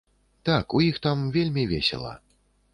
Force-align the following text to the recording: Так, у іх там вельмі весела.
Так, 0.49 0.75
у 0.79 0.81
іх 0.87 0.97
там 1.05 1.23
вельмі 1.37 1.69
весела. 1.75 2.19